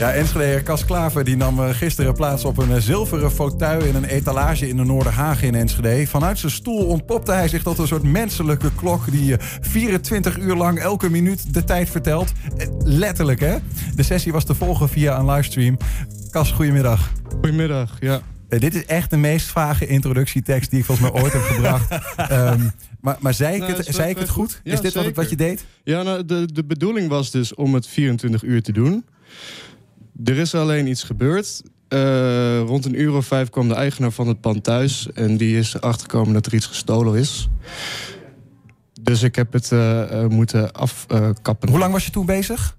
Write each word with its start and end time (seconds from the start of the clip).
Ja, 0.00 0.12
Enschede 0.12 0.62
Cas 0.62 0.84
Klaver 0.84 1.24
die 1.24 1.36
nam 1.36 1.60
eh, 1.60 1.74
gisteren 1.74 2.14
plaats 2.14 2.44
op 2.44 2.58
een 2.58 2.72
eh, 2.72 2.80
zilveren 2.80 3.32
fauteuil 3.32 3.84
in 3.84 3.94
een 3.94 4.04
etalage 4.04 4.68
in 4.68 4.76
de 4.76 4.84
Noorderhagen 4.84 5.46
in 5.46 5.54
Enschede. 5.54 6.06
Vanuit 6.06 6.38
zijn 6.38 6.52
stoel 6.52 6.86
ontpopte 6.86 7.32
hij 7.32 7.48
zich 7.48 7.62
tot 7.62 7.78
een 7.78 7.86
soort 7.86 8.02
menselijke 8.02 8.74
klok 8.74 9.10
die 9.10 9.36
24 9.60 10.38
uur 10.38 10.54
lang 10.54 10.78
elke 10.78 11.10
minuut 11.10 11.54
de 11.54 11.64
tijd 11.64 11.90
vertelt. 11.90 12.32
Letterlijk, 12.78 13.40
hè? 13.40 13.56
De 13.94 14.02
sessie 14.02 14.32
was 14.32 14.44
te 14.44 14.54
volgen 14.54 14.88
via 14.88 15.18
een 15.18 15.30
livestream. 15.30 15.76
Cas, 16.30 16.52
goedemiddag. 16.52 17.12
Goedemiddag, 17.28 17.96
ja. 18.00 18.20
dit 18.48 18.74
is 18.74 18.84
echt 18.84 19.10
de 19.10 19.16
meest 19.16 19.46
vage 19.46 19.86
introductietekst 19.86 20.70
die 20.70 20.78
ik 20.78 20.84
volgens 20.84 21.10
mij 21.10 21.22
ooit 21.22 21.32
heb 21.32 21.42
gebracht. 21.42 21.88
Ehm, 22.16 22.68
maar, 23.00 23.16
maar 23.18 23.34
zei 23.34 23.54
ik, 23.54 23.60
Nou, 23.60 23.72
het, 23.72 23.86
zei 23.94 24.10
ik 24.10 24.18
het 24.18 24.28
goed? 24.28 24.60
Ja, 24.64 24.72
is 24.72 24.80
dit 24.80 24.94
wat, 24.94 25.14
wat 25.14 25.30
je 25.30 25.36
deed? 25.36 25.64
Ja, 25.84 26.02
nou, 26.02 26.24
de, 26.24 26.52
de 26.52 26.64
bedoeling 26.64 27.08
was 27.08 27.30
dus 27.30 27.54
om 27.54 27.74
het 27.74 27.86
24 27.86 28.42
uur 28.42 28.62
te 28.62 28.72
doen. 28.72 29.04
Er 30.24 30.36
is 30.38 30.54
alleen 30.54 30.86
iets 30.86 31.02
gebeurd. 31.02 31.62
Eh, 31.88 32.60
rond 32.60 32.84
een 32.84 33.00
uur 33.00 33.14
of 33.14 33.26
vijf 33.26 33.48
kwam 33.48 33.68
de 33.68 33.74
eigenaar 33.74 34.10
van 34.10 34.28
het 34.28 34.40
pand 34.40 34.64
thuis. 34.64 35.08
En 35.14 35.36
die 35.36 35.58
is 35.58 35.74
erachter 35.74 36.00
gekomen 36.10 36.32
dat 36.32 36.46
er 36.46 36.54
iets 36.54 36.66
gestolen 36.66 37.18
is. 37.18 37.48
Dus 39.00 39.22
ik 39.22 39.34
heb 39.36 39.52
het 39.52 39.72
eh, 39.72 40.22
eh, 40.22 40.30
moeten 40.30 40.72
afkappen. 40.72 41.68
Hoe 41.68 41.78
lang 41.78 41.92
was 41.92 42.04
je 42.04 42.10
toen 42.10 42.26
bezig? 42.26 42.78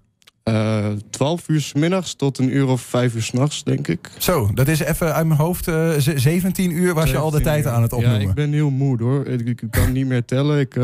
12 1.09 1.47
uur 1.49 1.61
's 1.61 1.73
middags 1.73 2.13
tot 2.15 2.37
een 2.37 2.55
uur 2.55 2.67
of 2.67 2.81
vijf 2.81 3.15
uur 3.15 3.21
s'nachts, 3.23 3.63
denk 3.63 3.87
ik. 3.87 4.09
Zo, 4.17 4.49
dat 4.53 4.67
is 4.67 4.79
even 4.79 5.13
uit 5.13 5.25
mijn 5.27 5.39
hoofd. 5.39 5.67
eh, 5.67 5.91
ze- 5.97 6.19
17 6.19 6.71
uur 6.71 6.93
was 6.93 7.09
je 7.09 7.17
al 7.17 7.29
de 7.31 7.37
17 7.37 7.43
tijd 7.53 7.65
uur. 7.65 7.71
aan 7.71 7.81
het 7.81 7.93
opnoemen. 7.93 8.21
Ja, 8.21 8.27
ik 8.29 8.33
ben 8.33 8.51
heel 8.51 8.69
moe 8.69 9.01
hoor. 9.03 9.25
Ik, 9.27 9.61
ik 9.61 9.63
kan 9.71 9.91
niet 9.91 10.05
meer 10.07 10.25
tellen. 10.25 10.59
Ik, 10.59 10.75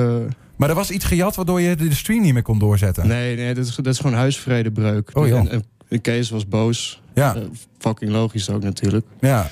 Maar 0.58 0.70
er 0.70 0.76
was 0.76 0.92
iets 0.92 1.06
gejat 1.06 1.36
waardoor 1.36 1.62
je 1.62 1.76
de 1.76 1.94
stream 1.94 2.22
niet 2.22 2.34
meer 2.34 2.42
kon 2.42 2.60
doorzetten. 2.60 3.08
Nee, 3.08 3.36
nee, 3.36 3.54
dat 3.54 3.66
is, 3.66 3.76
dat 3.76 3.88
is 3.88 3.98
gewoon 4.00 4.16
huisvredebreuk. 4.18 5.10
Oh, 5.14 5.28
en 5.30 5.64
Kees 6.02 6.30
was 6.30 6.48
boos. 6.48 7.02
Ja, 7.14 7.36
Eh, 7.36 7.42
fucking 7.78 8.12
logisch 8.12 8.50
ook 8.50 8.64
natuurlijk. 8.64 9.06
ja. 9.20 9.50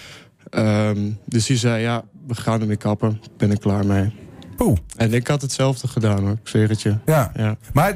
Ehm, 0.49 1.09
dus 1.25 1.45
die 1.45 1.57
zei, 1.57 1.81
ja, 1.81 2.03
we 2.27 2.35
gaan 2.35 2.61
ermee 2.61 2.75
kappen. 2.75 3.21
Ben 3.37 3.51
ik 3.51 3.59
klaar 3.59 3.85
mee. 3.85 4.13
Poeh, 4.55 4.77
En 4.95 5.13
ik 5.13 5.27
had 5.27 5.41
hetzelfde 5.41 5.87
gedaan 5.87 6.19
hoor, 6.21 6.31
ik 6.31 6.47
zweer 6.47 6.69
het 6.69 6.81
je. 6.81 6.97
ja. 7.05 7.31
Ja. 7.35 7.57
Maar 7.73 7.95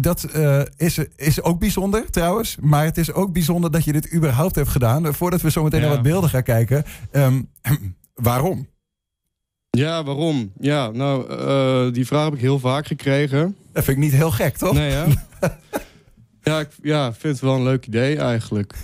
dat 0.00 0.24
eh, 0.24 0.60
is, 0.76 0.98
is 1.16 1.42
ook 1.42 1.58
bijzonder 1.60 2.10
trouwens. 2.10 2.56
Maar 2.60 2.84
het 2.84 2.98
is 2.98 3.12
ook 3.12 3.32
bijzonder 3.32 3.70
dat 3.70 3.84
je 3.84 3.92
dit 3.92 4.14
überhaupt 4.14 4.54
hebt 4.54 4.68
gedaan. 4.68 5.14
Voordat 5.14 5.40
we 5.40 5.50
zo 5.50 5.62
meteen 5.62 5.80
Ja. 5.80 5.86
naar 5.86 5.94
wat 5.94 6.04
beelden 6.04 6.30
gaan 6.30 6.42
kijken. 6.42 6.84
Ehm, 7.10 7.42
waarom? 8.14 8.68
ja, 9.70 10.04
waarom? 10.04 10.52
Ja, 10.60 10.90
nou, 10.90 11.30
eh, 11.30 11.92
die 11.92 12.06
vraag 12.06 12.24
heb 12.24 12.34
ik 12.34 12.40
heel 12.40 12.58
vaak 12.58 12.86
gekregen. 12.86 13.56
Dat 13.72 13.84
vind 13.84 13.96
ik 13.96 14.02
niet 14.02 14.12
heel 14.12 14.30
gek, 14.30 14.56
toch? 14.56 14.72
Nee, 14.74 14.90
hè? 14.90 15.04
ja, 16.50 16.60
ik 16.60 16.68
ja, 16.82 17.12
vind 17.12 17.32
het 17.32 17.42
wel 17.42 17.54
een 17.54 17.62
leuk 17.62 17.86
idee 17.86 18.16
eigenlijk. 18.16 18.74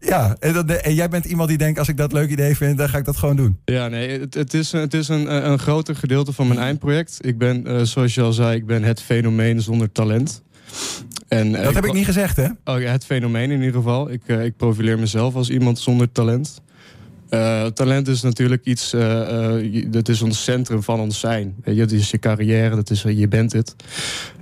Ja, 0.00 0.36
en, 0.40 0.52
dat, 0.52 0.70
en 0.70 0.94
jij 0.94 1.08
bent 1.08 1.24
iemand 1.24 1.48
die 1.48 1.58
denkt... 1.58 1.78
als 1.78 1.88
ik 1.88 1.96
dat 1.96 2.12
leuk 2.12 2.30
idee 2.30 2.56
vind, 2.56 2.78
dan 2.78 2.88
ga 2.88 2.98
ik 2.98 3.04
dat 3.04 3.16
gewoon 3.16 3.36
doen. 3.36 3.58
Ja, 3.64 3.88
nee, 3.88 4.20
het, 4.20 4.34
het 4.34 4.54
is, 4.54 4.72
het 4.72 4.94
is 4.94 5.08
een, 5.08 5.50
een 5.50 5.58
groter 5.58 5.96
gedeelte 5.96 6.32
van 6.32 6.48
mijn 6.48 6.60
eindproject. 6.60 7.18
Ik 7.20 7.38
ben, 7.38 7.66
eh, 7.66 7.82
zoals 7.82 8.14
je 8.14 8.22
al 8.22 8.32
zei, 8.32 8.56
ik 8.56 8.66
ben 8.66 8.82
het 8.82 9.02
fenomeen 9.02 9.60
zonder 9.60 9.92
talent. 9.92 10.42
En, 11.28 11.54
eh, 11.54 11.62
Dat 11.62 11.74
heb 11.74 11.84
ik 11.84 11.92
niet 11.92 12.04
gezegd, 12.04 12.36
hè? 12.36 12.46
Oh 12.64 12.80
ja, 12.80 12.90
het 12.90 13.04
fenomeen 13.04 13.50
in 13.50 13.58
ieder 13.58 13.74
geval. 13.74 14.10
Ik, 14.10 14.22
eh, 14.26 14.44
ik 14.44 14.56
profileer 14.56 14.98
mezelf 14.98 15.34
als 15.34 15.50
iemand 15.50 15.78
zonder 15.78 16.12
talent. 16.12 16.60
Eh, 17.28 17.66
talent 17.66 18.08
is 18.08 18.22
natuurlijk 18.22 18.64
iets, 18.64 18.90
je- 18.90 19.86
dat 19.90 20.08
is 20.08 20.22
ons 20.22 20.44
centrum 20.44 20.82
van 20.82 21.00
ons 21.00 21.20
zijn. 21.20 21.54
Weet 21.64 21.74
je, 21.74 21.80
het 21.80 21.92
is 21.92 22.10
je 22.10 22.18
carrière, 22.18 22.74
dat 22.74 22.90
is, 22.90 23.02
je 23.02 23.28
bent 23.28 23.52
het. 23.52 23.74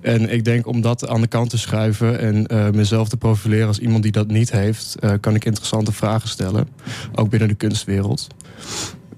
En 0.01 0.33
ik 0.33 0.45
denk 0.45 0.67
om 0.67 0.81
dat 0.81 1.09
aan 1.09 1.21
de 1.21 1.27
kant 1.27 1.51
te 1.51 1.59
schuiven 1.59 2.19
en 2.19 2.47
mezelf 2.77 3.09
te 3.09 3.17
profileren 3.17 3.67
als 3.67 3.79
iemand 3.79 4.03
die 4.03 4.13
dat 4.13 4.29
niet 4.29 4.51
heeft, 4.51 4.95
kan 5.21 5.35
ik 5.35 5.45
interessante 5.45 5.93
vragen 5.93 6.29
stellen. 6.29 6.69
Ook 7.15 7.31
binnen 7.31 7.49
de 7.49 7.55
kunstwereld. 7.55 8.27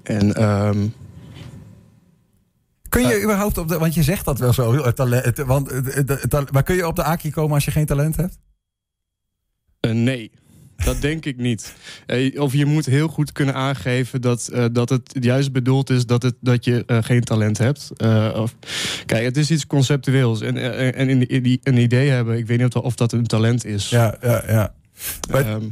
En 0.03 0.33
ehm, 0.35 0.87
Kun 2.89 3.07
je 3.07 3.21
überhaupt 3.23 3.57
op 3.57 3.67
de... 3.67 3.77
Want 3.77 3.93
je 3.93 4.03
zegt 4.03 4.25
dat 4.25 4.39
wel 4.39 4.53
zo. 4.53 4.91
Talent, 4.91 5.37
want, 5.37 5.71
maar 6.51 6.63
kun 6.63 6.75
je 6.75 6.87
op 6.87 6.95
de 6.95 7.03
Aki 7.03 7.31
komen 7.31 7.53
als 7.53 7.65
je 7.65 7.71
geen 7.71 7.85
talent 7.85 8.15
hebt? 8.15 8.37
Nee, 9.81 10.31
dat 10.85 11.01
denk 11.01 11.25
ik 11.25 11.37
niet. 11.37 11.73
Eh, 12.05 12.41
of 12.41 12.53
je 12.53 12.65
moet 12.65 12.85
heel 12.85 13.07
goed 13.07 13.31
kunnen 13.31 13.55
aangeven 13.55 14.21
dat, 14.21 14.47
eh, 14.47 14.65
dat 14.71 14.89
het 14.89 15.15
juist 15.19 15.51
bedoeld 15.51 15.89
is 15.89 16.05
dat, 16.05 16.21
het, 16.21 16.35
dat 16.41 16.65
je 16.65 16.83
eh, 16.85 16.97
geen 17.01 17.21
talent 17.23 17.57
hebt. 17.57 17.89
Eh, 17.97 18.29
of, 18.35 18.55
kijk, 19.05 19.23
het 19.23 19.37
is 19.37 19.51
iets 19.51 19.67
conceptueels. 19.67 20.41
En, 20.41 20.57
en, 20.57 20.95
en 20.95 21.09
in, 21.09 21.27
in 21.27 21.43
die, 21.43 21.59
een 21.63 21.77
idee 21.77 22.09
hebben, 22.09 22.37
ik 22.37 22.47
weet 22.47 22.59
niet 22.59 22.75
of, 22.75 22.95
dat 22.95 23.11
een 23.11 23.27
talent 23.27 23.65
is. 23.65 23.89
Ja, 23.89 24.15
ja, 24.21 24.43
ja. 24.47 24.73
maar- 25.31 25.45
Ehm, 25.45 25.63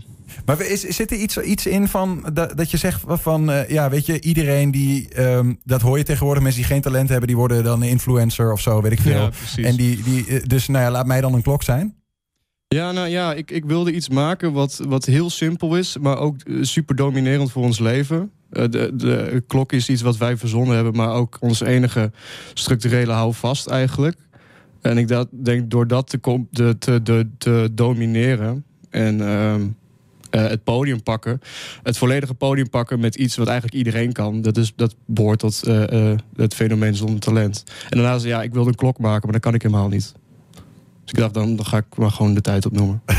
Maar 0.46 0.62
is, 0.62 0.82
zit 0.82 1.12
er 1.12 1.18
iets, 1.18 1.38
iets 1.38 1.66
in 1.66 1.88
van 1.88 2.30
dat, 2.34 2.58
dat 2.58 2.72
je 2.72 2.78
zegt 2.78 3.02
van 3.08 3.52
ja, 3.68 3.90
weet 3.90 4.06
je, 4.06 4.22
iedereen 4.22 4.72
die 4.72 5.08
ehm, 5.10 5.54
dat 5.64 5.82
hoor 5.82 5.98
je 5.98 6.04
tegenwoordig, 6.04 6.44
mensen 6.44 6.62
die 6.62 6.72
geen 6.72 6.82
talent 6.82 7.10
hebben, 7.10 7.28
die 7.28 7.36
worden 7.38 7.64
dan 7.64 7.82
een 7.82 7.90
influencer 7.90 8.52
of 8.52 8.62
zo, 8.62 8.82
weet 8.82 8.92
ik 8.92 9.00
veel. 9.02 9.12
ja, 9.22 9.30
precies. 9.30 9.66
en 9.66 9.76
die, 9.76 10.04
die, 10.04 10.48
dus 10.48 10.68
nou 10.68 10.84
ja, 10.84 10.92
laat 10.92 11.06
mij 11.06 11.22
dan 11.22 11.34
een 11.34 11.42
klok 11.42 11.64
zijn. 11.64 11.96
Ja, 12.70 12.92
nou 12.92 13.08
ja, 13.08 13.34
ik, 13.34 13.52
ik 13.52 13.66
wilde 13.66 13.94
iets 13.94 14.10
maken 14.10 14.54
wat, 14.54 14.82
wat 14.88 15.06
heel 15.06 15.30
simpel 15.30 15.78
is, 15.78 15.98
maar 15.98 16.18
ook 16.18 16.42
eh, 16.42 16.56
super 16.62 16.96
dominerend 16.96 17.52
voor 17.52 17.64
ons 17.64 17.80
leven. 17.80 18.32
Eh, 18.50 18.64
de, 18.70 18.92
de 18.94 19.44
klok 19.48 19.72
is 19.72 19.90
iets 19.90 20.02
wat 20.02 20.18
wij 20.18 20.38
verzonnen 20.38 20.76
hebben, 20.76 20.96
maar 20.96 21.14
ook 21.14 21.38
ons 21.40 21.62
enige 21.62 22.12
structurele 22.54 23.12
houvast 23.12 23.68
eigenlijk. 23.68 24.18
En 24.82 24.98
ik 24.98 25.08
dat, 25.08 25.28
denk 25.32 25.70
door 25.70 25.88
dat 25.88 26.10
te, 26.10 26.46
de, 26.52 26.78
te, 26.78 27.02
de, 27.02 27.30
te 27.38 27.70
domineren 27.74 28.64
en 28.90 29.22
ehm, 29.22 29.68
eh, 30.30 30.48
het 30.50 30.64
podium 30.64 31.04
pakken, 31.04 31.42
het 31.84 31.98
volledige 31.98 32.34
podium 32.34 32.70
pakken 32.70 33.00
met 33.00 33.16
iets 33.16 33.36
wat 33.36 33.48
eigenlijk 33.48 33.78
iedereen 33.78 34.12
kan, 34.12 34.42
dat, 34.42 34.58
is, 34.58 34.74
dat 34.76 34.96
behoort 35.06 35.40
tot 35.40 35.62
het 36.36 36.54
fenomeen 36.54 36.96
zonder 36.96 37.20
talent. 37.20 37.64
En 37.90 37.98
daarna 37.98 38.18
zei 38.18 38.34
ja, 38.34 38.44
ik 38.44 38.54
wilde 38.54 38.70
een 38.70 38.76
klok 38.76 39.00
maken, 39.00 39.24
maar 39.24 39.34
dat 39.34 39.42
kan 39.42 39.54
ik 39.54 39.62
helemaal 39.62 39.90
niet. 39.90 40.14
Dus 41.08 41.16
ik 41.16 41.20
dacht, 41.20 41.34
dan, 41.34 41.56
dan 41.56 41.66
ga 41.66 41.78
ik 41.78 41.98
maar 41.98 42.12
gewoon 42.12 42.34
de 42.34 42.42
tijd 42.42 42.66
opnoemen. 42.66 43.02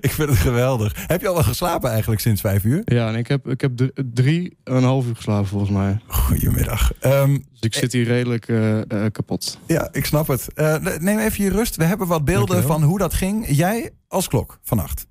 Ik 0.00 0.10
vind 0.10 0.28
het 0.28 0.38
geweldig. 0.38 0.92
Heb 1.06 1.20
je 1.20 1.28
al 1.28 1.34
wel 1.34 1.42
geslapen 1.42 1.90
eigenlijk 1.90 2.20
sinds 2.20 2.40
vijf 2.40 2.64
uur? 2.64 2.82
Ja, 2.84 3.08
en 3.08 3.14
ik 3.14 3.26
heb, 3.28 3.48
ik 3.48 3.60
heb 3.60 3.76
dr- 3.76 3.84
drie 4.14 4.56
en 4.64 4.74
een 4.74 4.82
half 4.82 5.06
uur 5.06 5.16
geslapen 5.16 5.46
volgens 5.48 5.70
mij. 5.70 6.00
Goedemiddag. 6.06 6.92
Ehm, 7.00 7.32
Dus 7.32 7.60
ik 7.60 7.74
zit 7.74 7.92
hier 7.92 8.04
redelijk 8.04 8.48
eh, 8.48 8.78
eh, 9.04 9.12
kapot. 9.12 9.58
ja, 9.66 9.88
ik 9.92 10.04
snap 10.06 10.26
het. 10.26 10.52
Eh, 10.54 10.76
neem 10.98 11.18
even 11.18 11.44
je 11.44 11.50
rust. 11.50 11.76
We 11.76 11.84
hebben 11.84 12.06
wat 12.06 12.24
beelden 12.24 12.46
Dankjewel. 12.46 12.78
van 12.78 12.88
hoe 12.88 12.98
dat 12.98 13.14
ging. 13.14 13.46
Jij 13.48 13.90
als 14.08 14.28
klok 14.28 14.58
vannacht. 14.62 15.06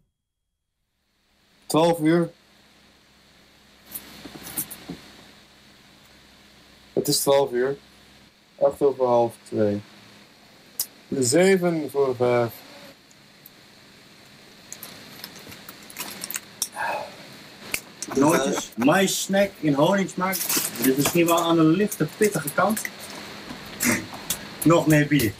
12 1.65 1.99
uur. 1.99 2.29
Het 6.93 7.07
is 7.07 7.19
12 7.19 7.51
uur. 7.51 7.75
8 8.61 8.81
over 8.81 9.05
half 9.05 9.33
2. 9.43 9.81
7 11.09 11.89
voor 11.91 12.15
5. 12.15 12.51
Nootjes, 18.15 18.71
mais 18.75 19.21
snack 19.21 19.51
in 19.59 19.73
honingsmaak. 19.73 20.35
Dit 20.77 20.85
is 20.85 20.95
misschien 20.95 21.25
wel 21.25 21.41
aan 21.41 21.55
de 21.55 21.63
lichte, 21.63 22.07
pittige 22.17 22.49
kant. 22.53 22.81
Nog 24.63 24.87
meer 24.87 25.07
bier. 25.07 25.33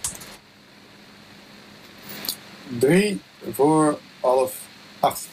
3 2.79 3.21
voor 3.53 3.99
half 4.19 4.55
8. 4.99 5.27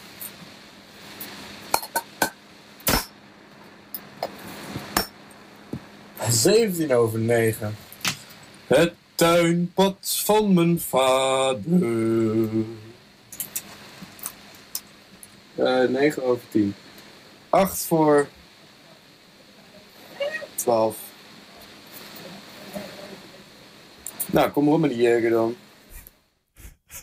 Zeventien 6.29 6.95
over 6.95 7.19
negen. 7.19 7.77
Het 8.67 8.93
tuinpad 9.17 10.21
van 10.25 10.55
mijn 10.55 10.81
vader. 10.81 11.63
Eh 15.55 15.89
9 15.89 16.23
over 16.23 16.45
10. 16.51 16.75
8 17.49 17.79
voor 17.79 18.29
12. 20.55 20.97
Nou, 24.27 24.51
kom 24.51 24.69
op 24.69 24.81
met 24.81 24.91
die 24.91 25.03
jeger 25.03 25.31
dan. 25.31 25.57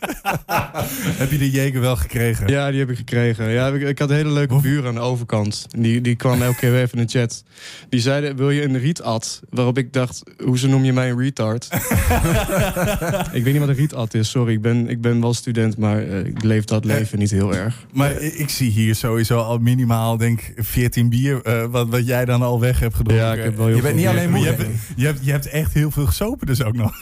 Heb 1.22 1.32
je 1.32 1.38
de 1.38 1.52
jeger 1.52 1.82
wel 1.82 1.96
gekregen? 1.96 2.48
Ja, 2.48 2.70
die 2.70 2.80
heb 2.80 2.90
ik 2.90 2.98
gekregen. 2.98 3.50
Ja, 3.50 3.68
ik, 3.68 3.82
ik 3.82 4.00
had 4.00 4.10
een 4.10 4.16
hele 4.16 4.32
leuke 4.32 4.62
buren 4.62 4.88
aan 4.88 4.94
de 4.94 5.00
overkant. 5.00 5.66
Die, 5.78 6.02
die 6.02 6.16
kwam 6.16 6.42
elke 6.42 6.58
keer 6.58 6.72
weer 6.72 6.82
even 6.82 6.98
in 7.00 7.06
de 7.06 7.12
chat. 7.20 7.44
Die 7.90 8.00
zeiden, 8.00 8.36
wil 8.36 8.50
je 8.50 8.64
een 8.64 8.78
rietad? 8.80 9.42
Waarop 9.50 9.78
ik 9.78 9.94
dacht, 9.94 10.24
hoezo 10.44 10.68
noem 10.68 10.84
je 10.84 10.94
mij 10.94 11.10
een 11.10 11.20
retard? 11.20 11.68
ik 13.32 13.44
weet 13.44 13.54
niet 13.54 13.58
wat 13.60 13.68
een 13.70 13.76
rietad 13.76 14.14
is, 14.14 14.30
sorry. 14.30 14.54
Ik 14.54 14.62
ben, 14.62 14.90
ik 14.90 15.02
ben 15.02 15.22
wel 15.22 15.34
student, 15.34 15.78
maar 15.78 16.08
eh, 16.08 16.26
ik 16.26 16.44
leef 16.44 16.64
dat 16.64 16.86
leven 16.86 17.20
niet 17.20 17.32
heel 17.32 17.56
erg. 17.56 17.86
Maar 17.92 18.22
ik 18.22 18.50
zie 18.50 18.72
hier 18.72 18.96
sowieso 18.96 19.38
al 19.38 19.58
minimaal, 19.58 20.18
denk 20.18 20.42
ik, 20.42 20.54
14 20.64 21.10
bier. 21.10 21.42
eh, 21.42 21.66
wat, 21.66 21.88
wat 21.90 22.08
jij 22.08 22.26
dan 22.26 22.42
al 22.42 22.60
weg 22.60 22.80
hebt 22.80 22.96
gedronken. 22.96 23.26
Ja, 23.26 23.34
ik 23.34 23.44
heb 23.44 23.58
wel 23.58 23.68
heel 23.68 23.76
Je 23.76 23.82
bent 23.82 23.96
niet 23.96 24.08
alleen 24.08 24.30
moe, 24.30 24.40
je 24.40 24.46
hebt, 24.46 24.66
je, 24.96 25.06
hebt, 25.06 25.26
je 25.26 25.32
hebt 25.32 25.48
echt 25.48 25.74
heel 25.74 25.92
veel 25.92 26.06
gesopen 26.06 26.48
dus 26.48 26.64
ook 26.64 26.76
nog. 26.76 27.02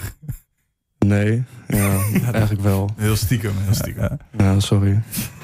Nee, 1.05 1.43
ja, 1.67 1.99
eigenlijk 2.31 2.61
wel. 2.61 2.89
Heel 2.97 3.15
stiekem, 3.15 3.51
heel 3.63 3.73
stiekem. 3.73 4.03
Ja. 4.03 4.17
Ja, 4.37 4.59
sorry. 4.59 5.01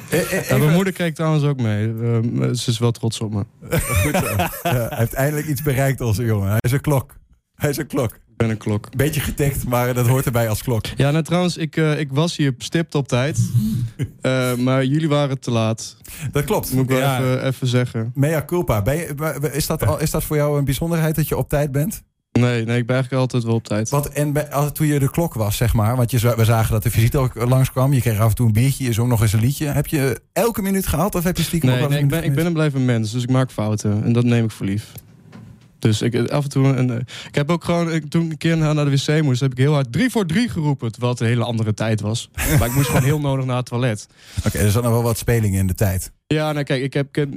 Eh, 0.09 0.19
eh, 0.19 0.31
Ja, 0.31 0.37
even- 0.37 0.59
mijn 0.59 0.73
moeder 0.73 0.93
kijkt 0.93 1.15
trouwens 1.15 1.43
ook 1.43 1.61
mee. 1.61 1.87
Ehm, 2.01 2.53
ze 2.53 2.69
is 2.71 2.79
wel 2.79 2.91
trots 2.91 3.19
op 3.21 3.33
me. 3.33 3.45
Goed 3.79 4.15
zo. 4.15 4.35
Ja, 4.37 4.49
hij 4.63 4.97
heeft 4.97 5.13
eindelijk 5.13 5.47
iets 5.47 5.61
bereikt, 5.61 6.01
onze 6.01 6.23
jongen. 6.23 6.47
Hij 6.49 6.57
is 6.61 6.71
een 6.71 6.81
klok. 6.81 7.15
Hij 7.55 7.69
is 7.69 7.77
een 7.77 7.87
klok. 7.87 8.11
Ik 8.13 8.37
ben 8.43 8.49
een 8.49 8.57
klok. 8.57 8.95
Beetje 8.95 9.21
getikt, 9.21 9.67
maar 9.67 9.93
dat 9.93 10.07
hoort 10.07 10.25
erbij 10.25 10.49
als 10.49 10.63
klok. 10.63 10.85
Ja, 10.95 11.11
nou 11.11 11.23
trouwens, 11.23 11.57
ik, 11.57 11.75
eh, 11.77 11.99
ik 11.99 12.11
was 12.11 12.37
hier 12.37 12.53
stipt 12.57 12.95
op 12.95 13.07
tijd. 13.07 13.39
Eh, 14.21 14.55
maar 14.55 14.85
jullie 14.85 15.09
waren 15.09 15.39
te 15.39 15.51
laat. 15.51 15.97
Dat 16.31 16.43
klopt. 16.43 16.73
Moet 16.73 16.83
ik 16.83 16.89
wel 16.89 16.99
Ja. 16.99 17.19
even, 17.19 17.45
even 17.45 17.67
zeggen. 17.67 18.11
Mea 18.15 18.45
culpa. 18.45 18.81
Ben 18.81 18.95
je, 18.95 19.49
is, 19.53 19.67
dat 19.67 19.85
al, 19.85 19.99
is 20.01 20.11
dat 20.11 20.23
voor 20.23 20.35
jou 20.35 20.57
een 20.57 20.65
bijzonderheid 20.65 21.15
dat 21.15 21.27
je 21.27 21.37
op 21.37 21.49
tijd 21.49 21.71
bent? 21.71 22.03
Nee, 22.39 22.65
nee, 22.65 22.77
ik 22.77 22.85
ben 22.85 22.95
eigenlijk 22.95 23.21
altijd 23.21 23.43
wel 23.43 23.55
op 23.55 23.63
tijd. 23.63 23.89
Want 23.89 24.09
en 24.09 24.33
bij, 24.33 24.51
als, 24.51 24.71
toen 24.73 24.87
je 24.87 24.99
de 24.99 25.09
klok 25.09 25.33
was, 25.33 25.57
zeg 25.57 25.73
maar, 25.73 25.95
want 25.95 26.11
je, 26.11 26.35
we 26.35 26.45
zagen 26.45 26.71
dat 26.71 26.83
de 26.83 26.91
visite 26.91 27.17
ook 27.17 27.35
langskwam. 27.35 27.93
Je 27.93 28.01
kreeg 28.01 28.19
af 28.19 28.29
en 28.29 28.35
toe 28.35 28.47
een 28.47 28.53
biertje, 28.53 28.83
je 28.83 28.93
zong 28.93 29.09
nog 29.09 29.21
eens 29.21 29.33
een 29.33 29.39
liedje. 29.39 29.65
Heb 29.65 29.87
je 29.87 30.21
elke 30.33 30.61
minuut 30.61 30.87
gehaald 30.87 31.15
of 31.15 31.23
heb 31.23 31.37
je 31.37 31.43
stiekem 31.43 31.69
Nee, 31.69 31.79
wel 31.79 31.89
nee 31.89 31.99
ik, 31.99 32.07
ben, 32.07 32.23
ik 32.23 32.35
ben 32.35 32.45
een 32.45 32.53
blijven 32.53 32.85
mens, 32.85 33.11
dus 33.11 33.23
ik 33.23 33.29
maak 33.29 33.51
fouten. 33.51 34.03
En 34.03 34.13
dat 34.13 34.23
neem 34.23 34.43
ik 34.43 34.51
voor 34.51 34.65
lief. 34.65 34.91
Dus 35.79 36.01
ik, 36.01 36.29
af 36.29 36.43
en 36.43 36.49
toe... 36.49 36.65
Een, 36.67 36.89
eh, 36.89 36.97
ik 37.27 37.35
heb 37.35 37.51
ook 37.51 37.63
gewoon... 37.63 37.91
Ik, 37.91 38.09
toen 38.09 38.25
ik 38.25 38.31
een 38.31 38.37
keer 38.37 38.57
naar 38.57 38.75
de 38.75 38.89
wc 38.91 39.21
moest, 39.23 39.39
heb 39.41 39.51
ik 39.51 39.57
heel 39.57 39.73
hard 39.73 39.91
3 39.91 40.09
voor 40.09 40.25
3 40.25 40.49
geroepen. 40.49 40.91
Terwijl 40.91 41.11
het 41.13 41.21
een 41.21 41.27
hele 41.27 41.43
andere 41.43 41.73
tijd 41.73 42.01
was. 42.01 42.29
maar 42.59 42.67
ik 42.67 42.73
moest 42.75 42.87
gewoon 42.87 43.03
heel 43.03 43.19
nodig 43.19 43.45
naar 43.45 43.57
het 43.57 43.65
toilet. 43.65 44.07
Oké, 44.45 44.57
er 44.57 44.71
zat 44.71 44.83
nog 44.83 44.91
wel 44.91 45.03
wat 45.03 45.17
spelingen 45.17 45.59
in 45.59 45.67
de 45.67 45.73
tijd. 45.73 46.11
Ja, 46.27 46.51
nou 46.51 46.63
kijk, 46.63 46.83
ik 46.83 46.93
heb, 46.93 47.07
ik 47.07 47.15
heb, 47.15 47.35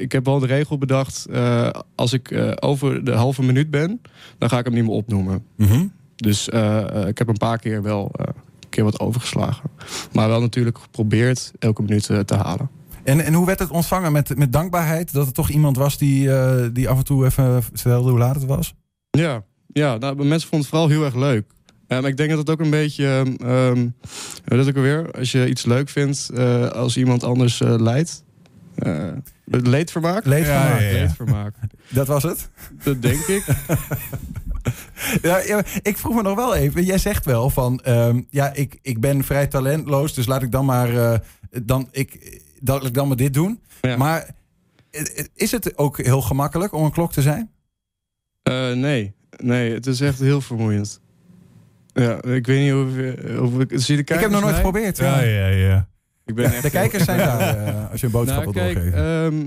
ik 0.00 0.12
heb 0.12 0.24
wel 0.24 0.38
de 0.38 0.46
regel 0.46 0.78
bedacht. 0.78 1.26
eh, 1.30 1.70
als 1.94 2.12
ik 2.12 2.30
eh, 2.30 2.52
over 2.60 3.04
de 3.04 3.12
halve 3.12 3.42
minuut 3.42 3.70
ben, 3.70 4.00
dan 4.38 4.48
ga 4.48 4.58
ik 4.58 4.64
hem 4.64 4.74
niet 4.74 4.84
meer 4.84 4.92
opnoemen. 4.92 5.44
Mhm. 5.56 5.86
Dus 6.16 6.48
eh, 6.48 7.02
eh, 7.02 7.08
ik 7.08 7.18
heb 7.18 7.28
een 7.28 7.36
paar 7.36 7.58
keer 7.58 7.82
wel 7.82 8.10
eh, 8.12 8.24
een 8.60 8.68
keer 8.68 8.84
wat 8.84 9.00
overgeslagen. 9.00 9.70
Maar 10.12 10.28
wel 10.28 10.40
natuurlijk 10.40 10.78
geprobeerd 10.78 11.52
elke 11.58 11.82
minuut 11.82 12.08
eh, 12.10 12.18
te 12.18 12.34
halen. 12.34 12.70
En, 13.04 13.20
en 13.24 13.34
hoe 13.34 13.46
werd 13.46 13.58
het 13.58 13.70
ontvangen 13.70 14.12
met, 14.12 14.36
met 14.38 14.52
dankbaarheid? 14.52 15.12
Dat 15.12 15.26
er 15.26 15.32
toch 15.32 15.48
iemand 15.50 15.76
was 15.76 15.98
die, 15.98 16.32
eh, 16.34 16.64
die 16.72 16.88
af 16.88 16.98
en 16.98 17.04
toe 17.04 17.24
even 17.24 17.62
vertelde 17.62 18.10
hoe 18.10 18.18
laat 18.18 18.34
het 18.34 18.44
was? 18.44 18.74
Ja, 19.10 19.42
ja 19.66 19.96
nou, 19.96 20.24
mensen 20.24 20.48
vonden 20.48 20.58
het 20.58 20.68
vooral 20.68 20.88
heel 20.88 21.04
erg 21.04 21.14
leuk. 21.14 21.46
Eh, 21.86 22.00
maar 22.00 22.10
ik 22.10 22.16
denk 22.16 22.30
dat 22.30 22.38
het 22.38 22.50
ook 22.50 22.60
een 22.60 22.70
beetje... 22.70 23.04
ehm 23.06 23.34
ehm, 23.48 23.88
hoe 24.46 24.56
dat 24.56 24.68
ook 24.68 24.76
alweer? 24.76 25.10
Als 25.10 25.32
je 25.32 25.48
iets 25.48 25.64
leuk 25.64 25.88
vindt 25.88 26.30
eh, 26.34 26.68
als 26.68 26.96
iemand 26.96 27.24
anders 27.24 27.60
eh 27.60 27.74
leidt. 27.78 28.24
eh, 28.74 29.08
leedvermaak? 29.44 30.24
Leedvermaak. 30.24 30.80
Ja, 30.80 30.84
ja, 30.86 30.90
ja. 30.90 30.98
Leedvermaak. 31.00 31.54
Dat 31.88 32.06
was 32.06 32.22
het? 32.22 32.48
Dat 32.82 33.02
denk 33.02 33.20
ik. 33.26 33.44
Ja, 35.22 35.62
ik 35.82 35.98
vroeg 35.98 36.14
me 36.14 36.22
nog 36.22 36.34
wel 36.36 36.54
even. 36.54 36.84
Jij 36.84 36.98
zegt 36.98 37.24
wel 37.24 37.50
van, 37.50 37.80
ehm, 37.80 38.20
ja, 38.30 38.52
ik, 38.54 38.78
ik 38.82 39.00
ben 39.00 39.24
vrij 39.24 39.46
talentloos, 39.46 40.14
dus 40.14 40.26
laat 40.26 40.42
ik 40.42 40.50
dan 40.52 40.64
maar, 40.64 40.96
eh, 40.96 41.18
dan, 41.62 41.88
ik, 41.90 42.40
dat 42.60 42.86
ik 42.86 42.94
dan 42.94 43.08
maar 43.08 43.16
dit 43.16 43.34
doen. 43.34 43.60
Ja. 43.80 43.96
Maar 43.96 44.30
eh, 44.90 45.02
is 45.34 45.50
het 45.50 45.78
ook 45.78 45.98
heel 46.02 46.20
gemakkelijk 46.22 46.72
om 46.72 46.84
een 46.84 46.90
klok 46.92 47.12
te 47.12 47.22
zijn? 47.22 47.50
Eh, 48.42 48.72
nee, 48.72 49.12
nee, 49.36 49.72
het 49.74 49.86
is 49.86 50.00
echt 50.00 50.18
heel 50.20 50.40
vermoeiend. 50.40 51.00
Ja, 51.92 52.22
ik 52.22 52.46
weet 52.46 52.60
niet 52.60 52.72
of, 53.40 53.58
ik 53.58 53.70
zie 53.80 53.94
de 53.94 54.00
ik 54.00 54.06
kijkers 54.06 54.20
heb 54.20 54.30
nog 54.30 54.40
nooit 54.40 54.44
mij? 54.54 54.54
geprobeerd. 54.64 54.96
Ja, 54.96 55.20
Ja. 55.20 55.46
ja, 55.46 55.46
ja. 55.46 55.88
Ik 56.26 56.34
ben 56.34 56.50
De 56.50 56.56
echt 56.56 56.70
kijkers 56.70 57.04
zijn 57.04 57.18
daar 57.18 57.56
eh, 57.66 57.90
als 57.90 58.00
je 58.00 58.06
een 58.06 58.12
boodschap 58.12 58.42
Nou, 58.44 58.52
wil 58.52 58.62
kijk, 58.62 58.74
doorgeven. 58.74 59.24
ehm, 59.24 59.46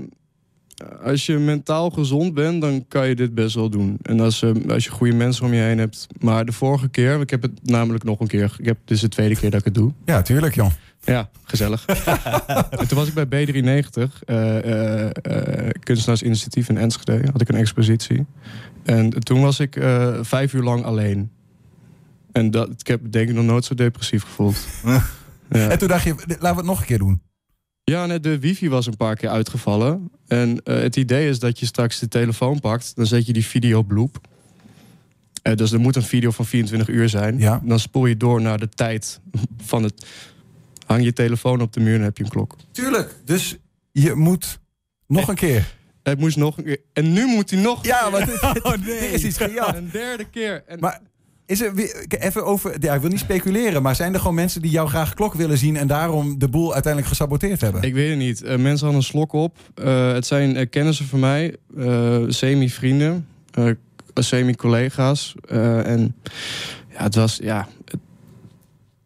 als 1.08 1.26
je 1.26 1.38
mentaal 1.38 1.90
gezond 1.90 2.34
bent, 2.34 2.60
dan 2.60 2.84
kan 2.88 3.08
je 3.08 3.14
dit 3.14 3.34
best 3.34 3.54
wel 3.54 3.68
doen. 3.70 3.98
En 4.02 4.20
als, 4.20 4.42
eh, 4.42 4.50
als 4.68 4.84
je 4.84 4.90
goede 4.90 5.14
mensen 5.14 5.44
om 5.44 5.52
je 5.54 5.60
heen 5.60 5.78
hebt. 5.78 6.06
Maar 6.20 6.44
de 6.44 6.52
vorige 6.52 6.88
keer, 6.88 7.20
ik 7.20 7.30
heb 7.30 7.42
het 7.42 7.52
namelijk 7.62 8.04
nog 8.04 8.20
een 8.20 8.26
keer. 8.26 8.56
Ik 8.58 8.64
heb, 8.66 8.78
dit 8.84 8.96
is 8.96 9.00
de 9.00 9.08
tweede 9.08 9.36
keer 9.36 9.50
dat 9.50 9.58
ik 9.58 9.64
het 9.64 9.74
doe. 9.74 9.92
ja, 10.04 10.22
tuurlijk, 10.22 10.54
Jon. 10.54 10.70
Ja, 11.04 11.30
gezellig. 11.44 11.84
en 12.70 12.88
toen 12.88 12.98
was 12.98 13.08
ik 13.08 13.28
bij 13.28 13.46
B390, 13.46 14.24
eh 14.24 14.58
eh, 14.58 15.10
eh, 15.22 15.70
kunstenaarsinitiatief 15.80 16.68
in 16.68 16.76
Enschede. 16.76 17.28
Had 17.32 17.40
ik 17.40 17.48
een 17.48 17.54
expositie. 17.54 18.26
En 18.82 19.10
toen 19.10 19.40
was 19.40 19.60
ik 19.60 19.76
eh, 19.76 20.18
vijf 20.20 20.52
uur 20.52 20.62
lang 20.62 20.84
alleen. 20.84 21.30
En 22.32 22.50
dat, 22.50 22.70
ik 22.70 22.86
heb 22.86 23.12
denk 23.12 23.28
ik 23.28 23.34
nog 23.34 23.44
nooit 23.44 23.64
zo 23.64 23.74
depressief 23.74 24.22
gevoeld. 24.22 24.66
ja. 25.50 25.68
En 25.70 25.78
toen 25.78 25.88
dacht 25.88 26.04
je, 26.04 26.14
laten 26.26 26.38
we 26.40 26.46
het 26.46 26.64
nog 26.64 26.80
een 26.80 26.86
keer 26.86 26.98
doen. 26.98 27.22
Ja, 27.84 28.06
nee, 28.06 28.20
de 28.20 28.38
wifi 28.38 28.68
was 28.68 28.86
een 28.86 28.96
paar 28.96 29.16
keer 29.16 29.28
uitgevallen. 29.28 30.10
En 30.26 30.62
eh, 30.62 30.76
het 30.76 30.96
idee 30.96 31.28
is 31.28 31.38
dat 31.38 31.58
je 31.58 31.66
straks 31.66 31.98
de 31.98 32.08
telefoon 32.08 32.60
pakt. 32.60 32.96
Dan 32.96 33.06
zet 33.06 33.26
je 33.26 33.32
die 33.32 33.46
video 33.46 33.82
bloep. 33.82 34.20
Eh, 35.42 35.54
dus 35.54 35.72
er 35.72 35.80
moet 35.80 35.96
een 35.96 36.02
video 36.02 36.30
van 36.30 36.46
24 36.46 36.88
uur 36.88 37.08
zijn. 37.08 37.38
Ja. 37.38 37.60
Dan 37.64 37.78
spoel 37.78 38.06
je 38.06 38.16
door 38.16 38.40
naar 38.40 38.58
de 38.58 38.68
tijd 38.68 39.20
van 39.62 39.82
het... 39.82 40.06
Hang 40.94 41.06
je 41.06 41.12
telefoon 41.12 41.60
op 41.60 41.72
de 41.72 41.80
muur 41.80 41.94
en 41.94 42.02
heb 42.02 42.16
je 42.16 42.24
een 42.24 42.30
klok. 42.30 42.56
Tuurlijk. 42.70 43.14
Dus 43.24 43.56
je 43.92 44.14
moet 44.14 44.58
nog 45.06 45.28
een 45.28 45.34
keer. 45.34 45.74
Het 46.02 46.18
moest 46.18 46.36
nog 46.36 46.58
een 46.58 46.64
keer. 46.64 46.78
En 46.92 47.12
nu 47.12 47.26
moet 47.26 47.50
hij 47.50 47.60
nog. 47.60 47.84
Ja, 47.84 48.10
want 48.10 48.42
Oh, 48.62 48.72
er 48.72 49.12
is 49.12 49.24
iets 49.24 49.36
gejat. 49.36 49.76
Een 49.76 49.90
derde 49.92 50.24
keer. 50.24 50.62
En 50.66 50.78
Maar 50.80 51.00
is 51.46 51.60
er 51.60 51.74
weer, 51.74 52.04
even 52.08 52.44
over, 52.44 52.76
ja, 52.80 52.94
ik 52.94 53.00
wil 53.00 53.10
niet 53.10 53.18
speculeren, 53.18 53.82
maar 53.82 53.94
zijn 53.94 54.12
er 54.12 54.18
gewoon 54.18 54.34
mensen 54.34 54.62
die 54.62 54.70
jou 54.70 54.88
graag 54.88 55.14
klok 55.14 55.34
willen 55.34 55.58
zien 55.58 55.76
en 55.76 55.86
daarom 55.86 56.38
de 56.38 56.48
boel 56.48 56.72
uiteindelijk 56.72 57.12
gesaboteerd 57.12 57.60
hebben? 57.60 57.82
Ik 57.82 57.94
weet 57.94 58.08
het 58.08 58.18
niet. 58.18 58.42
Eh, 58.42 58.48
mensen 58.48 58.86
hadden 58.86 58.94
een 58.94 59.02
slok 59.02 59.32
op. 59.32 59.56
Eh, 59.74 60.12
het 60.12 60.26
zijn 60.26 60.56
eh, 60.56 60.70
kennissen 60.70 61.06
van 61.06 61.20
mij, 61.20 61.56
semi-vrienden, 62.28 63.28
semi-collega's. 64.14 65.34
En 65.84 66.16
ja, 66.90 67.02
het 67.02 67.14
was, 67.14 67.38
ja, 67.42 67.68
het, 67.84 68.00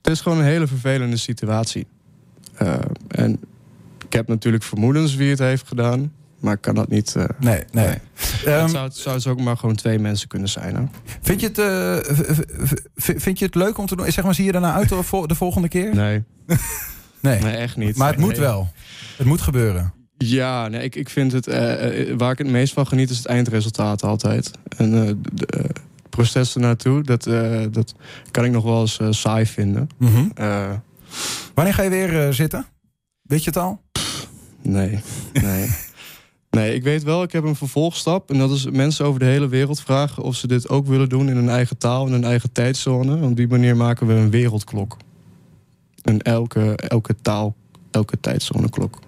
het 0.08 0.16
is 0.16 0.22
gewoon 0.22 0.38
een 0.38 0.44
hele 0.44 0.66
vervelende 0.66 1.16
situatie. 1.16 1.86
Eh, 2.54 2.74
en 3.08 3.40
ik 4.06 4.12
heb 4.12 4.28
natuurlijk 4.28 4.62
vermoedens 4.64 5.14
wie 5.14 5.30
het 5.30 5.38
heeft 5.38 5.68
gedaan, 5.68 6.12
maar 6.40 6.54
ik 6.54 6.60
kan 6.60 6.74
dat 6.74 6.88
niet. 6.88 7.16
eh, 7.16 7.24
Nee, 7.38 7.62
nee. 7.72 7.86
Nee. 7.86 7.96
Ehm, 8.44 8.62
het 8.62 8.70
zou, 8.70 8.84
het 8.84 8.96
zou 8.96 9.14
dus 9.16 9.26
ook 9.26 9.40
maar 9.40 9.56
gewoon 9.56 9.74
twee 9.74 9.98
mensen 9.98 10.28
kunnen 10.28 10.48
zijn. 10.48 10.74
Hè? 10.76 10.82
vind, 11.20 11.40
je 11.40 11.46
het, 11.46 11.58
eh, 11.58 12.14
vind 12.94 13.38
je 13.38 13.44
het 13.44 13.54
leuk 13.54 13.78
om 13.78 13.86
te 13.86 13.96
doen? 13.96 14.12
Zeg 14.12 14.24
maar, 14.24 14.34
zie 14.34 14.44
je 14.44 14.52
daarna 14.52 14.72
uit 14.74 14.88
de, 14.88 15.02
vol- 15.02 15.26
de 15.26 15.34
volgende 15.34 15.68
keer? 15.68 15.94
Nee, 15.94 16.24
Nee. 17.20 17.40
nee, 17.42 17.56
echt 17.56 17.76
niet. 17.76 17.96
Maar 17.96 18.10
het 18.10 18.20
moet 18.20 18.38
wel. 18.38 18.68
Het 19.16 19.26
moet 19.26 19.40
gebeuren. 19.40 19.92
Ja, 20.18 20.68
nee, 20.68 20.82
ik, 20.82 20.94
ik 20.96 21.08
vind 21.08 21.32
het. 21.32 21.46
waar 22.16 22.32
ik 22.32 22.38
het 22.38 22.46
meest 22.46 22.72
van 22.72 22.86
geniet 22.86 23.10
is 23.10 23.16
het 23.16 23.26
eindresultaat 23.26 24.02
altijd. 24.02 24.50
En 24.76 25.22
proces 26.22 26.54
ernaartoe, 26.54 27.02
dat, 27.02 27.26
eh, 27.26 27.64
dat 27.70 27.94
kan 28.30 28.44
ik 28.44 28.50
nog 28.50 28.64
wel 28.64 28.80
eens 28.80 28.98
eh, 28.98 29.06
saai 29.10 29.46
vinden. 29.46 29.88
Mhm. 29.98 30.26
Eh, 30.34 30.70
Wanneer 31.54 31.74
ga 31.74 31.82
je 31.82 31.90
weer 31.90 32.32
zitten? 32.32 32.66
Weet 33.22 33.44
je 33.44 33.50
het 33.50 33.58
al? 33.58 33.80
nee, 34.62 35.00
nee. 35.32 35.68
Nee, 36.50 36.74
ik 36.74 36.82
weet 36.82 37.02
wel, 37.02 37.22
ik 37.22 37.32
heb 37.32 37.44
een 37.44 37.56
vervolgstap. 37.56 38.30
En 38.30 38.38
dat 38.38 38.50
is 38.50 38.70
mensen 38.70 39.04
over 39.04 39.20
de 39.20 39.26
hele 39.26 39.48
wereld 39.48 39.80
vragen 39.80 40.22
of 40.22 40.34
ze 40.34 40.46
dit 40.46 40.68
ook 40.68 40.86
willen 40.86 41.08
doen 41.08 41.28
in 41.28 41.36
hun 41.36 41.48
eigen 41.48 41.78
taal, 41.78 42.06
in 42.06 42.12
hun 42.12 42.24
eigen 42.24 42.52
tijdzone. 42.52 43.22
Op 43.22 43.36
die 43.36 43.48
manier 43.48 43.76
maken 43.76 44.06
we 44.06 44.12
een 44.12 44.30
wereldklok. 44.30 44.96
En 46.02 46.22
elke, 46.22 46.76
elke 46.76 47.14
taal, 47.22 47.54
elke 47.90 48.20
tijdzone 48.20 48.70
klok. 48.70 48.98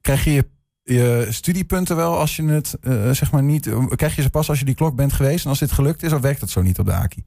Krijg 0.00 0.24
je 0.24 0.32
je, 0.32 0.44
je 0.82 1.26
studiepunten 1.30 1.96
wel 1.96 2.18
als 2.18 2.36
je 2.36 2.44
het, 2.44 2.76
eh, 2.80 3.10
zeg 3.10 3.32
maar 3.32 3.42
niet... 3.42 3.68
Krijg 3.94 4.16
je 4.16 4.22
ze 4.22 4.30
pas 4.30 4.48
als 4.48 4.58
je 4.58 4.64
die 4.64 4.74
klok 4.74 4.96
bent 4.96 5.12
geweest 5.12 5.44
en 5.44 5.50
als 5.50 5.58
dit 5.58 5.72
gelukt 5.72 6.02
is? 6.02 6.12
Of 6.12 6.20
werkt 6.20 6.40
dat 6.40 6.50
zo 6.50 6.62
niet 6.62 6.78
op 6.78 6.86
de 6.86 6.92
AKI? 6.92 7.24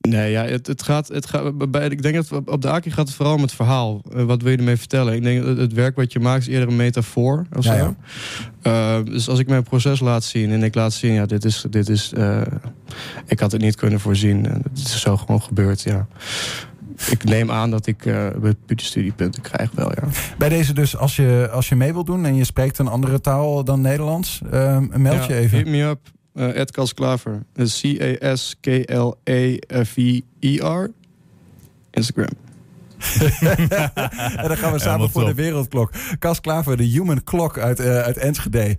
Nee, 0.00 0.30
ja, 0.30 0.44
het, 0.44 0.66
het 0.66 0.82
gaat, 0.82 1.08
het 1.08 1.26
gaat 1.26 1.70
bij, 1.70 1.88
ik 1.88 2.02
denk 2.02 2.14
dat 2.14 2.32
op- 2.46 2.62
de 2.62 2.70
Aki 2.70 2.90
gaat 2.90 3.06
het 3.06 3.16
vooral 3.16 3.34
om 3.34 3.42
het 3.42 3.52
verhaal. 3.52 4.02
Eh, 4.12 4.24
wat 4.24 4.42
wil 4.42 4.50
je 4.50 4.56
ermee 4.58 4.76
vertellen? 4.76 5.14
Ik 5.14 5.22
denk 5.22 5.44
dat 5.44 5.56
het, 5.56 5.72
werk 5.72 5.96
wat 5.96 6.12
je 6.12 6.20
maakt 6.20 6.40
is 6.40 6.46
eerder 6.46 6.68
een 6.68 6.76
metafoor 6.76 7.46
of 7.56 7.64
Ja, 7.64 7.78
zo. 7.78 7.96
Eh, 8.62 8.98
dus 9.04 9.28
als 9.28 9.38
ik 9.38 9.48
mijn 9.48 9.62
proces 9.62 10.00
laat 10.00 10.24
zien 10.24 10.50
en 10.50 10.62
ik 10.62 10.74
laat 10.74 10.92
zien, 10.92 11.12
ja, 11.12 11.26
dit 11.26 11.44
is, 11.44 11.64
dit 11.70 11.88
is, 11.88 12.12
eh, 12.12 12.40
ik 13.26 13.40
had 13.40 13.52
het 13.52 13.60
niet 13.60 13.76
kunnen 13.76 14.00
voorzien. 14.00 14.46
En 14.46 14.62
het 14.70 14.78
is 14.78 15.00
zo 15.00 15.16
gewoon 15.16 15.42
gebeurd, 15.42 15.82
ja. 15.82 16.06
Ik 17.10 17.24
neem 17.24 17.50
aan 17.50 17.70
dat 17.70 17.86
ik 17.86 18.04
uh, 18.04 18.26
studiepunten 18.76 19.42
krijg 19.42 19.70
wel, 19.72 19.92
ja. 19.92 20.02
Bij 20.38 20.48
deze 20.48 20.72
dus, 20.72 20.96
als 20.96 21.16
je, 21.16 21.48
als 21.52 21.68
je 21.68 21.76
mee 21.76 21.92
wilt 21.92 22.06
doen 22.06 22.24
en 22.24 22.34
je 22.34 22.44
spreekt 22.44 22.78
een 22.78 22.88
andere 22.88 23.20
taal 23.20 23.64
dan 23.64 23.80
Nederlands, 23.80 24.40
eh, 24.50 24.78
meld 24.78 25.24
je 25.24 25.34
even. 25.34 25.58
Hit 25.58 25.66
me 25.66 25.82
up. 25.82 26.00
Uh, 26.34 26.58
Ed 26.58 26.70
Kasklaver. 26.70 27.42
C-A-S-K-L-E-V-I-R. 27.54 28.50
Instagram. 31.90 32.32
en 34.40 34.48
dan 34.48 34.56
gaan 34.56 34.72
we 34.72 34.78
samen 34.78 35.10
voor 35.10 35.24
de 35.24 35.34
wereldklok. 35.34 35.92
Kas 36.18 36.40
Klaver, 36.40 36.76
de 36.76 36.84
human 36.84 37.24
clock 37.24 37.58
uit, 37.58 37.80
eh, 37.80 38.00
uit 38.00 38.16
Enschede. 38.16 38.76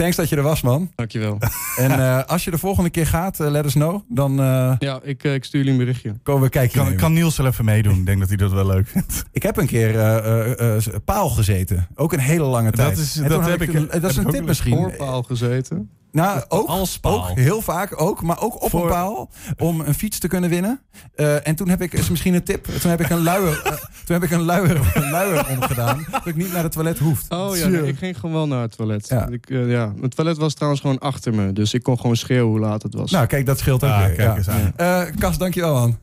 Thanks 0.00 0.16
dat 0.16 0.28
je 0.28 0.36
er 0.36 0.42
was, 0.42 0.60
man. 0.62 0.90
Dankjewel. 0.94 1.38
En 1.76 1.90
eh, 1.90 2.24
als 2.24 2.44
je 2.44 2.50
de 2.50 2.58
volgende 2.58 2.90
keer 2.90 3.06
gaat, 3.06 3.40
eh, 3.40 3.50
let 3.50 3.64
us 3.64 3.72
know. 3.72 4.00
Dan 4.08 4.40
eh, 4.40 4.72
ja, 4.78 5.00
ik, 5.02 5.24
uh, 5.24 5.34
ik 5.34 5.44
stuur 5.44 5.60
jullie 5.60 5.72
een 5.78 5.84
berichtje. 5.84 6.14
komen 6.22 6.42
we 6.42 6.48
kijken. 6.48 6.84
Kan, 6.84 6.94
kan 6.94 7.12
Niels 7.12 7.36
wel 7.36 7.46
even 7.46 7.64
meedoen? 7.64 7.98
Ik 7.98 8.06
denk 8.06 8.18
dat 8.18 8.28
hij 8.28 8.36
dat 8.36 8.52
wel 8.52 8.66
leuk 8.66 8.86
vindt. 8.88 9.24
Ik 9.32 9.42
heb 9.42 9.56
een 9.56 9.66
keer 9.66 9.98
eh, 9.98 10.16
eh, 10.52 10.76
eh, 10.76 10.94
paal 11.04 11.28
gezeten. 11.28 11.88
Ook 11.94 12.12
een 12.12 12.18
hele 12.18 12.44
lange 12.44 12.70
tijd. 12.70 12.88
Dat 12.88 12.98
is, 12.98 13.16
En 13.16 13.28
dat 13.28 13.46
heb 13.46 13.62
ik, 13.62 13.74
een- 13.74 13.86
dat 14.00 14.10
is 14.10 14.16
heb 14.16 14.24
een 14.24 14.30
ik 14.30 14.36
tip 14.36 14.46
misschien. 14.46 14.76
Voorpaal 14.76 15.22
gezeten. 15.22 15.90
Nou, 16.12 16.42
ook, 16.48 16.66
Als 16.66 16.98
paal. 16.98 17.28
ook 17.30 17.36
heel 17.36 17.60
vaak 17.62 18.00
ook, 18.00 18.22
maar 18.22 18.40
ook 18.42 18.62
op 18.62 18.70
Voor- 18.70 18.82
een 18.82 18.88
paal 18.88 19.30
om 19.58 19.80
een 19.80 19.94
fiets 19.94 20.18
te 20.18 20.28
kunnen 20.28 20.50
winnen. 20.50 20.80
Eh, 21.14 21.46
en 21.48 21.54
toen 21.56 21.68
heb 21.68 21.82
ik, 21.82 21.92
is 21.92 22.10
misschien 22.10 22.34
een 22.34 22.42
tip, 22.42 22.64
toen 22.80 22.90
heb 22.90 23.00
ik 23.00 23.10
een 23.10 23.22
luier, 23.22 23.60
eh, 23.64 23.72
toen 24.04 24.20
heb 24.20 24.22
ik 24.22 24.30
een 24.30 24.42
luier, 24.42 24.90
een 24.94 25.10
luier 25.10 25.46
omgedaan, 25.48 26.06
dat 26.10 26.26
ik 26.26 26.36
niet 26.36 26.52
naar 26.52 26.62
het 26.62 26.72
toilet 26.72 26.98
hoef. 26.98 27.22
Oh 27.28 27.56
ja, 27.56 27.66
nee, 27.68 27.86
ik 27.86 27.98
ging 27.98 28.18
gewoon 28.18 28.34
wel 28.34 28.46
naar 28.46 28.62
het 28.62 28.76
toilet. 28.76 29.08
Ja. 29.08 29.28
Ik, 29.28 29.50
eh, 29.50 29.70
ja. 29.70 29.92
Het 30.00 30.16
toilet 30.16 30.36
was 30.38 30.54
trouwens 30.54 30.80
gewoon 30.82 30.98
achter 30.98 31.34
me. 31.34 31.52
Dus 31.52 31.74
ik 31.74 31.82
kon 31.82 32.00
gewoon 32.00 32.16
schreeuwen 32.16 32.50
hoe 32.50 32.60
laat 32.60 32.82
het 32.82 32.94
was. 32.94 33.10
Nou, 33.10 33.26
kijk, 33.26 33.46
dat 33.46 33.58
scheelt 33.58 33.84
ook 33.84 33.90
Ah, 33.90 33.98
weer. 33.98 34.14
kijk 34.14 34.28
ja. 34.28 34.36
eens 34.36 34.48
aan. 34.48 34.72
Eh, 34.76 35.02
Cas, 35.18 35.38
dankjewel 35.38 35.74
man. 35.74 35.98